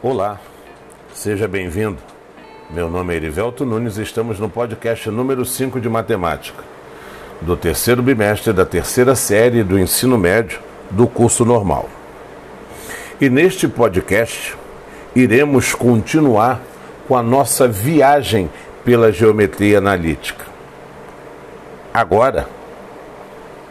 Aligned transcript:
Olá, 0.00 0.38
seja 1.12 1.48
bem-vindo. 1.48 1.98
Meu 2.70 2.88
nome 2.88 3.12
é 3.12 3.16
Erivelto 3.16 3.66
Nunes 3.66 3.98
e 3.98 4.02
estamos 4.02 4.38
no 4.38 4.48
podcast 4.48 5.10
número 5.10 5.44
5 5.44 5.80
de 5.80 5.88
Matemática, 5.88 6.62
do 7.40 7.56
terceiro 7.56 8.00
bimestre 8.00 8.52
da 8.52 8.64
terceira 8.64 9.16
série 9.16 9.64
do 9.64 9.76
ensino 9.76 10.16
médio 10.16 10.60
do 10.88 11.08
curso 11.08 11.44
normal. 11.44 11.88
E 13.20 13.28
neste 13.28 13.66
podcast 13.66 14.56
iremos 15.16 15.74
continuar 15.74 16.60
com 17.08 17.16
a 17.16 17.22
nossa 17.22 17.66
viagem 17.66 18.48
pela 18.84 19.10
geometria 19.10 19.78
analítica. 19.78 20.44
Agora, 21.92 22.48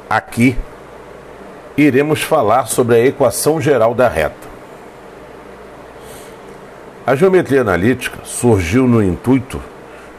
aqui, 0.09 0.57
iremos 1.77 2.21
falar 2.21 2.65
sobre 2.65 2.97
a 2.97 3.05
equação 3.05 3.61
geral 3.61 3.95
da 3.95 4.09
reta. 4.09 4.46
A 7.07 7.15
geometria 7.15 7.61
analítica 7.61 8.17
surgiu 8.25 8.85
no 8.85 9.01
intuito 9.01 9.61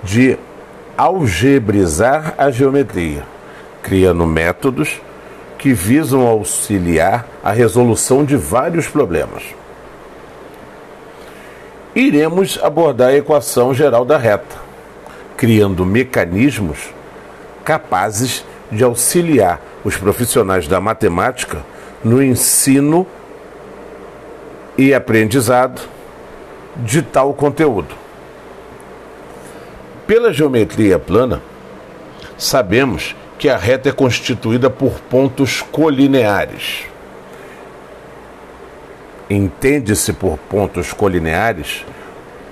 de 0.02 0.38
algebrizar 0.96 2.32
a 2.38 2.50
geometria, 2.50 3.24
criando 3.82 4.24
métodos 4.24 4.98
que 5.58 5.74
visam 5.74 6.26
auxiliar 6.26 7.28
a 7.44 7.52
resolução 7.52 8.24
de 8.24 8.36
vários 8.36 8.88
problemas. 8.88 9.42
Iremos 11.94 12.58
abordar 12.62 13.10
a 13.10 13.16
equação 13.16 13.74
geral 13.74 14.06
da 14.06 14.16
reta, 14.16 14.56
criando 15.36 15.84
mecanismos 15.84 16.88
capazes 17.66 18.42
de 18.72 18.82
auxiliar 18.82 19.60
os 19.84 19.94
profissionais 19.98 20.66
da 20.66 20.80
matemática 20.80 21.62
no 22.02 22.22
ensino 22.22 23.06
e 24.78 24.94
aprendizado 24.94 25.97
de 26.78 27.02
tal 27.02 27.34
conteúdo. 27.34 27.94
Pela 30.06 30.32
geometria 30.32 30.98
plana, 30.98 31.42
sabemos 32.36 33.14
que 33.38 33.48
a 33.48 33.56
reta 33.56 33.88
é 33.88 33.92
constituída 33.92 34.70
por 34.70 35.00
pontos 35.00 35.60
colineares. 35.60 36.84
Entende-se 39.28 40.12
por 40.12 40.38
pontos 40.38 40.92
colineares 40.92 41.84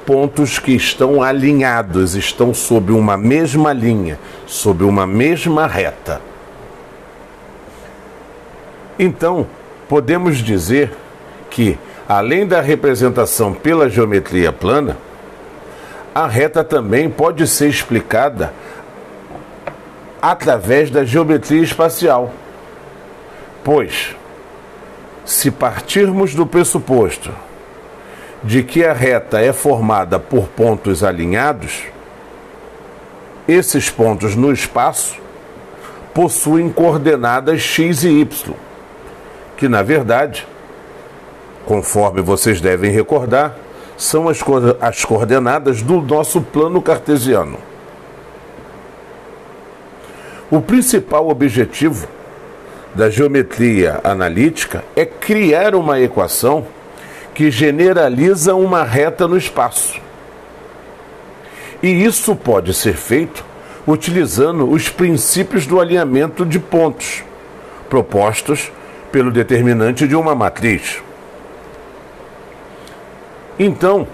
pontos 0.06 0.60
que 0.60 0.70
estão 0.70 1.20
alinhados, 1.20 2.14
estão 2.14 2.54
sob 2.54 2.92
uma 2.92 3.16
mesma 3.16 3.72
linha, 3.72 4.16
sob 4.46 4.84
uma 4.84 5.04
mesma 5.04 5.66
reta. 5.66 6.22
Então, 8.96 9.48
podemos 9.88 10.38
dizer 10.38 10.92
que 11.50 11.76
Além 12.08 12.46
da 12.46 12.60
representação 12.60 13.52
pela 13.52 13.90
geometria 13.90 14.52
plana, 14.52 14.96
a 16.14 16.28
reta 16.28 16.62
também 16.62 17.10
pode 17.10 17.46
ser 17.48 17.68
explicada 17.68 18.52
através 20.22 20.88
da 20.88 21.04
geometria 21.04 21.62
espacial. 21.62 22.32
Pois, 23.64 24.14
se 25.24 25.50
partirmos 25.50 26.32
do 26.32 26.46
pressuposto 26.46 27.32
de 28.42 28.62
que 28.62 28.84
a 28.84 28.92
reta 28.92 29.40
é 29.40 29.52
formada 29.52 30.20
por 30.20 30.46
pontos 30.46 31.02
alinhados, 31.02 31.86
esses 33.48 33.90
pontos 33.90 34.36
no 34.36 34.52
espaço 34.52 35.16
possuem 36.14 36.70
coordenadas 36.70 37.60
x 37.60 38.04
e 38.04 38.20
y, 38.20 38.54
que 39.56 39.68
na 39.68 39.82
verdade 39.82 40.46
conforme 41.66 42.22
vocês 42.22 42.60
devem 42.60 42.90
recordar, 42.90 43.56
são 43.98 44.28
as, 44.28 44.40
as 44.80 45.04
coordenadas 45.04 45.82
do 45.82 46.00
nosso 46.00 46.40
plano 46.40 46.80
cartesiano. 46.80 47.58
O 50.48 50.60
principal 50.60 51.28
objetivo 51.28 52.06
da 52.94 53.10
geometria 53.10 54.00
analítica 54.04 54.84
é 54.94 55.04
criar 55.04 55.74
uma 55.74 56.00
equação 56.00 56.66
que 57.34 57.50
generaliza 57.50 58.54
uma 58.54 58.84
reta 58.84 59.26
no 59.26 59.36
espaço. 59.36 60.00
E 61.82 61.88
isso 61.88 62.34
pode 62.34 62.72
ser 62.72 62.94
feito 62.94 63.44
utilizando 63.86 64.70
os 64.70 64.88
princípios 64.88 65.66
do 65.66 65.80
alinhamento 65.80 66.46
de 66.46 66.58
pontos 66.58 67.22
propostos 67.90 68.72
pelo 69.12 69.30
determinante 69.30 70.06
de 70.06 70.16
uma 70.16 70.34
matriz. 70.34 71.02
Então, 73.58 74.06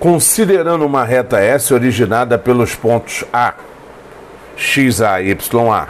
considerando 0.00 0.84
uma 0.84 1.04
reta 1.04 1.38
S 1.38 1.72
originada 1.72 2.36
pelos 2.36 2.74
pontos 2.74 3.24
A, 3.32 3.54
XA 4.56 5.20
YA 5.20 5.88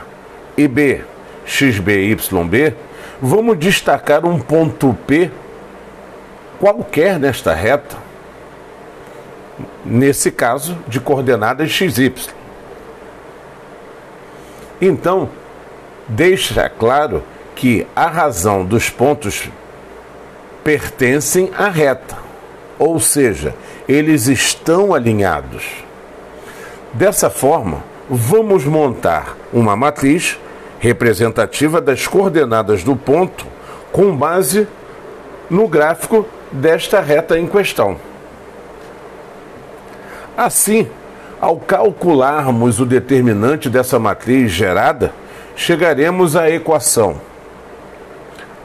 e 0.59 0.69
B, 0.69 1.03
XB 1.47 2.13
YB, 2.13 2.75
vamos 3.21 3.59
destacar 3.59 4.27
um 4.27 4.39
ponto 4.39 4.95
P 5.07 5.31
qualquer 6.61 7.19
nesta 7.19 7.55
reta, 7.55 7.97
nesse 9.87 10.31
caso 10.31 10.77
de 10.87 11.01
coordenadas 11.01 11.71
XY. 11.71 12.13
Então, 14.83 15.31
deixa 16.07 16.69
claro 16.69 17.25
que 17.57 17.87
a 17.97 18.07
razão 18.07 18.67
dos 18.67 18.91
pontos 18.91 19.49
pertencem 20.63 21.51
à 21.57 21.69
reta 21.69 22.28
ou 22.79 23.01
seja, 23.01 23.55
eles 23.89 24.27
estão 24.29 24.95
alinhados. 24.95 25.67
Dessa 26.93 27.29
forma, 27.29 27.83
vamos 28.09 28.65
montar 28.65 29.37
uma 29.53 29.77
matriz 29.77 30.39
representativa 30.79 31.81
das 31.81 32.07
coordenadas 32.07 32.85
do 32.85 32.95
ponto 32.95 33.47
com 33.93 34.17
base 34.17 34.67
no 35.51 35.67
gráfico 35.67 36.27
desta 36.53 37.01
reta 37.01 37.39
em 37.39 37.47
questão. 37.47 37.97
Assim, 40.37 40.89
ao 41.41 41.57
calcularmos 41.57 42.81
o 42.81 42.87
determinante 42.87 43.69
dessa 43.69 43.99
matriz 43.99 44.53
gerada, 44.53 45.13
chegaremos 45.57 46.37
à 46.37 46.49
equação 46.49 47.21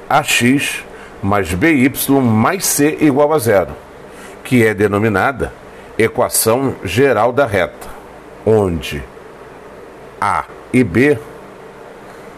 ax 0.09 0.83
mais 1.23 1.53
by 1.53 1.91
mais 2.21 2.65
c 2.65 2.97
igual 3.01 3.33
a 3.33 3.39
zero 3.39 3.71
que 4.53 4.63
é 4.63 4.71
denominada 4.71 5.51
equação 5.97 6.75
geral 6.83 7.33
da 7.33 7.43
reta, 7.43 7.87
onde 8.45 9.03
A 10.21 10.45
e 10.71 10.83
B 10.83 11.17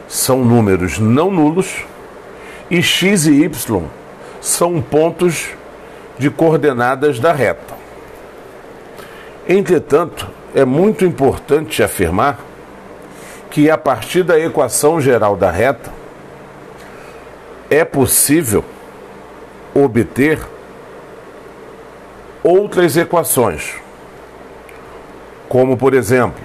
são 0.08 0.46
números 0.46 0.98
não 0.98 1.30
nulos 1.30 1.86
e 2.72 2.82
x 2.82 3.26
e 3.26 3.44
y 3.44 3.84
são 4.40 4.82
pontos 4.82 5.50
de 6.18 6.30
coordenadas 6.30 7.20
da 7.20 7.34
reta. 7.34 7.74
Entretanto, 9.46 10.26
é 10.56 10.64
muito 10.64 11.04
importante 11.04 11.84
afirmar 11.84 12.40
que 13.52 13.70
a 13.70 13.78
partir 13.78 14.24
da 14.24 14.40
equação 14.40 15.02
geral 15.02 15.36
da 15.36 15.52
reta 15.52 15.92
é 17.70 17.84
possível 17.84 18.64
obter 19.74 20.55
outras 22.48 22.96
equações, 22.96 23.74
como 25.50 25.76
por 25.76 25.96
exemplo, 25.96 26.44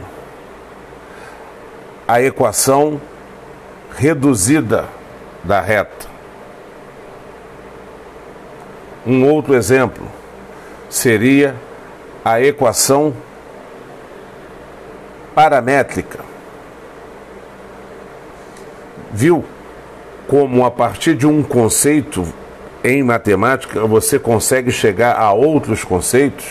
a 2.08 2.22
equação 2.22 2.98
reduzida 3.94 4.88
da 5.44 5.60
reta. 5.60 6.06
Um 9.06 9.28
outro 9.30 9.54
exemplo 9.54 10.06
seria 10.88 11.54
a 12.24 12.40
equação 12.40 13.14
paramétrica. 15.34 16.20
Viu 19.12 19.44
como 20.26 20.64
a 20.64 20.70
partir 20.70 21.14
de 21.14 21.26
um 21.26 21.42
conceito 21.42 22.39
em 22.82 23.02
matemática 23.02 23.86
você 23.86 24.18
consegue 24.18 24.70
chegar 24.70 25.16
a 25.16 25.32
outros 25.32 25.84
conceitos? 25.84 26.46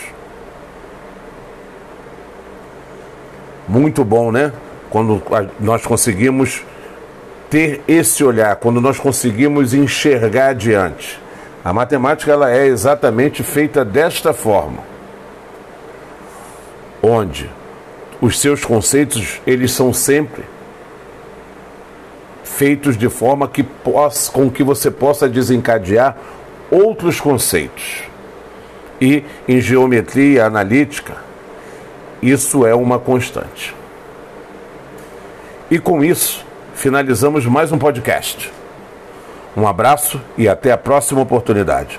Muito 3.68 4.04
bom, 4.04 4.32
né? 4.32 4.52
Quando 4.88 5.22
nós 5.60 5.86
conseguimos 5.86 6.64
ter 7.48 7.82
esse 7.86 8.22
olhar, 8.24 8.54
quando 8.56 8.80
nós 8.80 8.98
conseguimos 8.98 9.74
enxergar 9.74 10.48
adiante. 10.48 11.20
A 11.64 11.72
matemática 11.72 12.30
ela 12.30 12.50
é 12.50 12.66
exatamente 12.66 13.42
feita 13.42 13.84
desta 13.84 14.32
forma, 14.32 14.82
onde 17.02 17.50
os 18.20 18.40
seus 18.40 18.64
conceitos 18.64 19.40
eles 19.46 19.72
são 19.72 19.92
sempre 19.92 20.44
feitos 22.60 22.94
de 22.94 23.08
forma 23.08 23.48
que 23.48 23.62
possa, 23.62 24.30
com 24.30 24.50
que 24.50 24.62
você 24.62 24.90
possa 24.90 25.26
desencadear 25.26 26.14
outros 26.70 27.18
conceitos. 27.18 28.02
e 29.00 29.24
em 29.48 29.62
geometria 29.62 30.44
analítica, 30.44 31.14
isso 32.20 32.66
é 32.66 32.74
uma 32.74 32.98
constante. 32.98 33.74
E 35.70 35.78
com 35.78 36.04
isso, 36.04 36.44
finalizamos 36.74 37.46
mais 37.46 37.72
um 37.72 37.78
podcast. 37.78 38.52
Um 39.56 39.66
abraço 39.66 40.20
e 40.36 40.46
até 40.46 40.70
a 40.70 40.76
próxima 40.76 41.22
oportunidade. 41.22 41.98